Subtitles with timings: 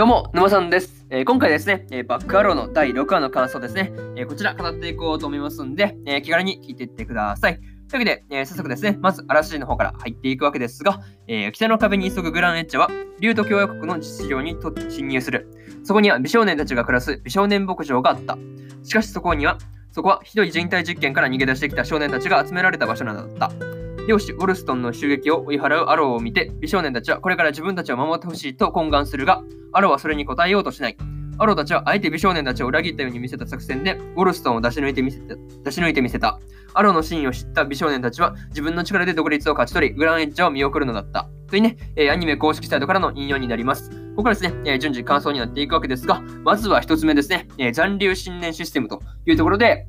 [0.00, 1.04] どうも、沼さんです。
[1.10, 7.56] えー、今回ですね、えー、バックアローの第6話の感想ですね、えー、こちら語っていこうと思いますんで、え気軽に聞いていってください。
[7.56, 12.88] というわけで、え早速ですね、まず、あらしの方から入っていくわけですが、え北の壁に急ぐグランエッチャは、
[13.18, 14.56] 竜都共和国の実情に
[14.88, 15.50] 侵入する。
[15.84, 18.38] そこには美少年たちが暮らす美少年牧場があった。
[18.82, 19.58] しかしそこには、
[19.92, 23.89] そこはひどい人体実験から逃げ出してきた少年たちが集められた場所なのだった。
[24.10, 30.96] 漁師ウォルストンの襲撃を追い払うアローを見て、美少年たちはこれから自分たちを守ってほしいと懇願するが、アローはそれに応えようとしない。
[31.38, 35.36] アローたちはあえて美少年たちを裏切ったように見せた作戦で、ウォルストンを出し抜いてみせた。
[35.64, 36.40] 出し抜いてみせた。
[36.74, 41.28] アローの真意を知った美少年たちは自分の力で独立を勝ち取り、グランエッジャーを見送るのだった。
[41.48, 43.90] というね、えー、アニメ公式サイトからの引用になります。
[43.90, 49.86] ここからですね、えー、順次感想になっていくわけですが、まずは一つ目ですね、えー、残留信念システムというところで、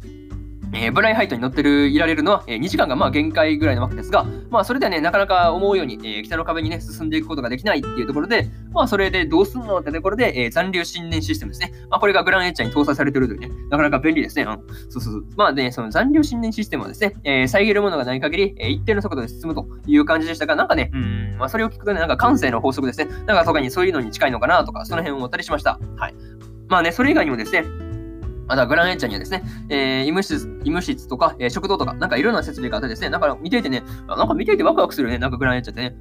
[0.73, 11.73] えー、ブライハイトに乗ってる、いられるのは、えー、2時間がまあ限界ぐらいなわけですが、まあそれではね、なかなか思うように、えー、北の壁にね、進んでいくことができないっていうところで、まあそれでどうすんのってところで、えー、残留信念システムですね。
[11.90, 14.43] まあこれがグランエッチャーに搭載されてるというね、なかなか便利ですね。
[14.43, 15.26] うん、そうそう。
[15.35, 23.07] まあね、その残留信念システムはですね、えー、遮るものがない限り、えー、一定の速度で進むという感じでしたが、なんかね、うん、まあそれを聞くとね、なんか感性の法則ですね。
[23.26, 25.79] なんか特にそういうのに近いのかなとか、その辺を思ったりしました。
[25.98, 26.15] はい。
[26.71, 27.65] まあね、それ以外にもですね、
[28.52, 35.96] またグランエンチャーにはですね、えー、医務室、医務室とか、えー、食堂とか、なんかいろんな設備があってですね、だから見ていてね、なんか見ていてワクワクするね、なんかグランエンチャってね。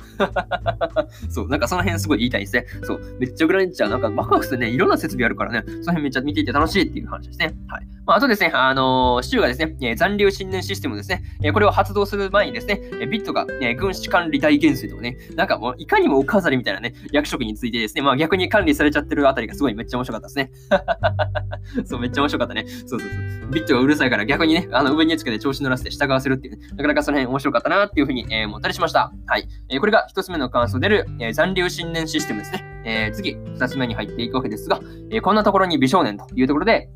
[1.30, 2.66] そう、なんかその辺すごい言いたいですね。
[2.82, 7.54] そう、めっちゃグランエンチャーなんかワクワクするね、いろんな設備あるからね、その辺めっちゃ見ていて楽しいっていう話ですね。
[7.68, 7.86] はい。
[8.10, 11.22] まあ、とですね、あのー、シューがですね、残留信念システムですね、
[11.52, 13.46] これを発動する前にですね、ビットが、
[13.78, 20.50] 軍師管理大元帥とかね、なんかもういかにもお飾りみたいなね、役職についてですね、まあ逆に管理されちゃってるあたりがすごいめっちゃ面白かったですね。
[21.86, 22.66] そう、めっちゃ面白かったね。
[22.66, 23.50] そうそうそう。
[23.52, 29.12] ビットがうるさいから逆にね、あの上につけて調子乗らせて従わせるっていうね、なかなかその辺面白かったなっていうふうに、えー、思ったりしました。
[29.28, 29.46] はい。
[29.68, 32.64] え、これが一つ目の感想出る、え、残留信念システムですね。
[32.84, 34.80] え、次、二つ目に入っていくわけですが、
[35.12, 36.88] え、こんなところに美少年というところで、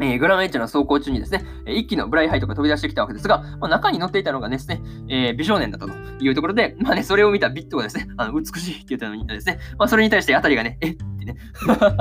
[0.00, 5.92] えー、グランエッジの走行中にですね、一機のブライハイトが飛び出してきたわけですが、まあ、中に乗っていたのがですね、えー、美少年だったと
[6.24, 10.96] いうところで、まあね、それを見たビットがですね、あの美しいって言ったのにですね、まあ、それに対してあたりがね、え
[11.28, 11.36] ね、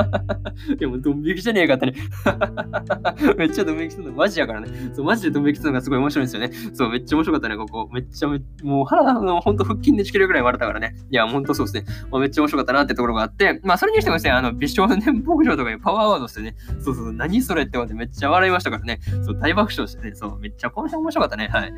[0.78, 1.94] でもドン引きじゃねえかってね、
[3.38, 6.52] めっちゃドン引きするのマジやからね、そうマジでドン引きするのがすごい面白いんですよね。
[6.74, 7.90] そう、めっちゃ面白かったね、ここ。
[7.94, 10.96] めっちゃめ、もう腹のほんと腹筋でち切れるぐらい割れたからね。
[11.12, 11.86] いや、ほんとそうですね。
[12.10, 19.00] まあ、めっちゃ面白かったなってところがあって、まあ、それにしてもですね、あの、美少年牧場とかにパワーワードしてね、そうそう、何それって思ってめっちゃ笑いましたからね。
[19.24, 21.48] そう、大爆笑してね、そう、めっちゃこの辺面白かったね。
[21.48, 21.74] はい。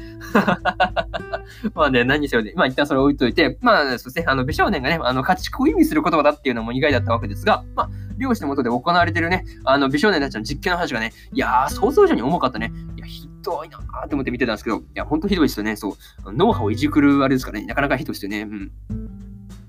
[1.73, 12.71] まあね、何にせよね、まあ一旦それ置いといて、まあ、そうですね、あの、美少年がね、あの、家畜を意味する言葉だっていうのも意外だったわけですが、まあ、漁師のもとで行われてるね、あの、美少年たちの実験の話がね、いやー、想像以上に重かったね。
[12.97, 15.75] いや、ひどいなーって思って見てたんですけど、いや、ほんとひどいですよね。
[15.75, 16.33] そう。
[16.33, 17.65] ノウハウをいじくるあれですかね。
[17.65, 18.41] なかなかひどいですよね。
[18.41, 18.71] うん。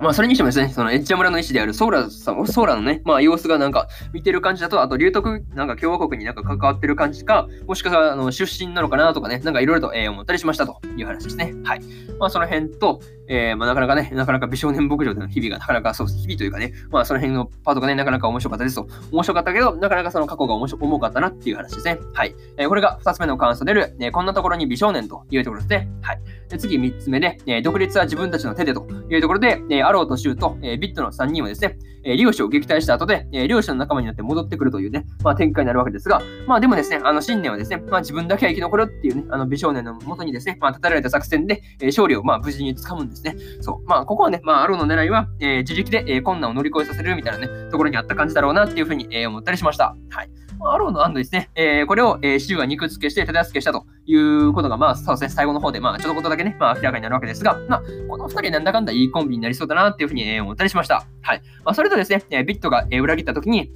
[0.00, 11.54] まあ、それにしてもですね、そのエッジャ村の医師であるソーラさん、ソーラのね、まあ、様子がなんか見てる感じだと、あと、龍徳、なんか共和国になんか関わってる感じか、もしかしたら、あの、出身なのかなとかね、なんかいろいろと、えー、思ったりしましたという話ですね。
[11.64, 11.80] はい。
[12.18, 18.88] まあ、その辺と、えー、まあ、なかなかね、なかなか美少年牧場での日々が、なかなかそう、日々というかね、まあ、その辺のパートがね、なかなか面白かったですと。
[19.12, 21.98] 面白かったけど、なかなかその過去が面白重かったなっていう話ですね。
[22.12, 22.34] はい。
[22.56, 25.88] えー、これが2つ目の感想出る、えー、こんなところに美少年というところですね。
[26.02, 26.20] はい。
[26.48, 43.36] で次3つ目で、え、独立は自分たちの手でというところで、えー、アローとシューと、え、ビットの3人はですね、えー、漁師を撃退した後で、えー、漁師の仲間になって戻ってくるというね、まあ、展開になるわけですが、まあでもですね、あの信念はですね、まあ自分だけは生き残るっていうね、あの美少年のもとにですね、まあ立てられた作戦で、え、勝利をまあ無事に掴むんですね。
[43.60, 43.86] そう。
[43.86, 49.96] まあここはね、まあアローの狙いは、えー、自力で、えー、困難を乗り越えさせるみたいなね、ところにあった感じだろうなっていうふうに、えー、思ったりしました。
[50.10, 50.30] はい。
[50.58, 61.06] まあアローの安堵ですね、えー、これを、えー、シュウが肉付けして手助けしたということが、まあ、そうですね、最後の方で、まあ、ちょっとことだけね、まあ、明らかになるわけですが、まあ、この二人なんだかんだいいコンビになりそうだなっていうふうに、えー、思ったりしました。
[61.22, 61.42] はい。
[61.64, 63.70] まあ、それとですね、えー、ビットが、えー、裏切った時に、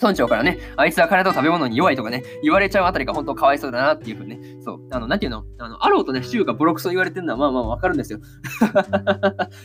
[0.00, 8.20] 村長からね、あいつは体と食べ物に弱いとかね、言われちゃうあたりが本当かわいそうだなっていうふうにね、そう、あの、なんていうの、あの、アローとね、シュウがボロクソ言われてるのはまあまあわかるんですよ。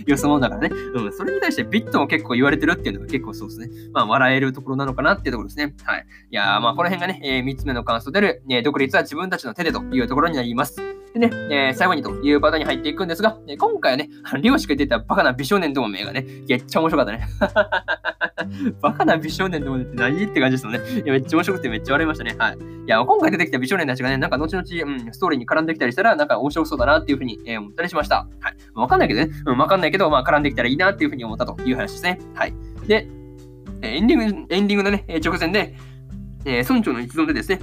[0.05, 0.75] よそ者だからね。
[0.95, 3.69] うん、それに対してビットも結構言われてるっていうのが結構そうですね。
[3.93, 5.75] まあ、笑えるところなのかなっていうところですね。
[5.83, 6.05] はい。
[6.31, 10.98] いや、まあ、この辺がね、えー、3つ目の感想でる、え、独立は自分たちの手でというところになります。
[11.13, 14.09] でね、えー、最後にというパターンに入っていくんですが、えー、今回はね、
[14.41, 17.27] 漁師が出たバカな美少年同盟がね、めっちゃ面白かったね。
[18.81, 20.23] バカな美少年同盟って何？
[20.23, 20.79] って感じですよね。
[21.03, 22.35] いや、めっちゃ面白くてめっちゃ笑いましたね。
[22.37, 22.57] はい。
[22.57, 28.27] いや、今回出てきた美少年たちがね、なんか後々、うん、ストーリーに絡んできたりしたら、なんか面白そうだなっていうふうに、えー、思ったりしました。
[28.39, 28.55] はい。
[28.75, 32.19] わかんないけどね、うん、わかんないけど、まあ絡んできたらいいなっていうふうに思ったという話ですね。
[32.35, 32.53] はい。
[32.87, 33.07] で、
[33.81, 35.75] エンディング、エンディングのね、直前で、
[36.45, 37.59] えー、村長の一存でですね、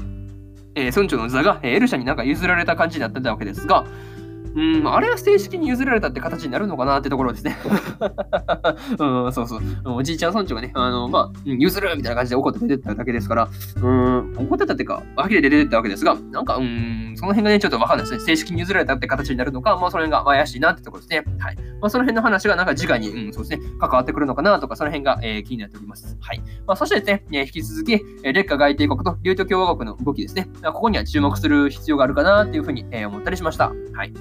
[0.76, 3.84] えー、村長の座が、えー、エルシャになんか譲られた感じになってたわけですが、
[4.56, 7.58] うん、あれは正式に譲られたって形になるのかなってところですね。
[8.98, 9.60] うん、そうそう。
[9.84, 13.48] おじいちゃん村長がね、あの、まあ、譲るみたいな感じで怒って出てっただけですから、
[13.82, 18.20] うん、怒ってたっていうか、呆れて出てったわけですが、なんか、うん、その辺がね、ちょっとわかんないですね。
[18.20, 21.22] 正式に譲られたって形になるのか、まあ、その辺が怪しいなってところですね。
[21.38, 21.56] はい。
[21.80, 26.16] まあ、その辺の話がなんか直に、うん、そうですね、関わってくるのかなとか、その辺が、えー、気になっております。
[26.20, 26.40] はい。
[26.66, 30.48] まあ、そしてですね、えー、引き続き、えー、劣化外帝国と竜都共和国の動きですね。
[30.64, 33.72] ここには注目する必要があるかなっていうふうに、えー、思ったりしました。
[33.92, 34.12] はい。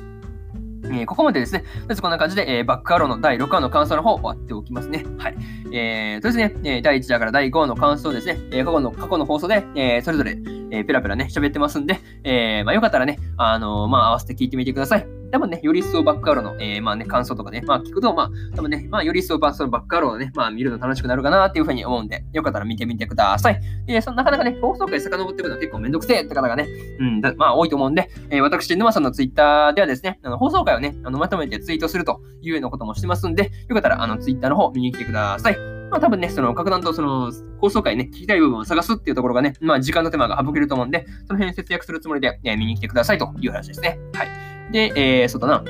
[0.85, 5.05] えー、ここまでですね、とりあえずこんな感じで、えー、バックアローの第6話の感想の方終わっておきますね。
[5.17, 5.35] はい。
[5.71, 10.37] えー、とですね、え第1話から第5話の感想ですね、え過去の、過去の放送で、えそれぞれ、
[10.79, 15.07] えペラペラね、喋ってますんで、えーまあ、よかったらね、あのまあ、合わせて聞いてみてください。
[15.31, 23.59] 多分ね、より一層バックアローの、えー、まあね、感想とかね、まあ聞くと、まあ、多分ね、まあ、より一層バックアローのね、まあ見るの楽しくなるかなっていうふうに思うんで、よかったら見てみてください。
[23.85, 26.67] で、そのなかなかね、放送回遡ってくるのは結構めんどくせえって方がね、
[26.99, 35.74] うん、まあ多いと思うんで、えー、私、沼さんのツイッターではですね、あの放送回をね、あのまとめてツイートするというようなこともしてますんで、よかったら、あの、ツイッターの方見に来てください。
[35.89, 43.99] まあ多分ね、その、格段とその、放送回ね、聞きたい部分を探すっていうところがね、まあ時間の手間が省けると思うんで、その辺節約するつもりで、ね、見に来てくださいという話ですね。
[44.13, 44.71] はい。
[44.71, 45.63] で、えー、そうだな。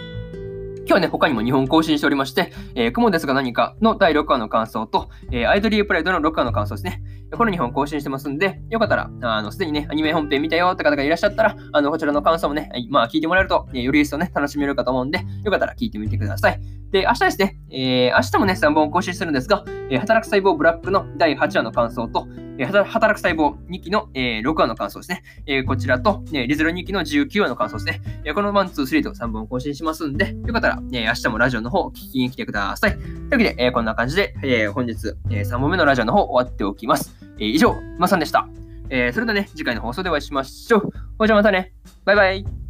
[0.88, 7.02] 今日はね、他にも2本更新しておりまして、えー、雲ですが何かの第6話の感想と、えー、アイドリープライドの6話の感想ですね。
[7.36, 16.62] この2本更新してますんで、よかったら、あの、すでにね、アニメ本編見たよって方がいらっしゃったら、あの、こちらの感想もね、まあ、聞いてもらえると、えー、より一層ね、楽しめるかと思うんで、よかったら聞いてみてください。
[16.96, 22.26] で、明日ですね、えー、明日もね、3本更新するんですが、えー、働く細胞ブラックの第8話の感想と、
[22.58, 25.22] えー、働く細胞2期の、えー、6話の感想ですね。
[25.46, 28.02] えー、こちらと、えリゼロ2期の19話の感想ですね。
[28.24, 32.94] えー、この1、2、3と3本更新しますんで、よかったら、え、明日もラジオの方聞きに来てください。
[32.94, 37.14] というわけで、えー、こんな感じで、えー、本日、えー、3本目のラジオの方終わっておきます。
[37.40, 38.48] えー、以上、まさんでした。
[38.90, 40.90] えー、それではね、次回の放送でお会いしましょう。
[41.20, 41.74] ほじゃまたね。
[42.06, 42.65] バイバイ。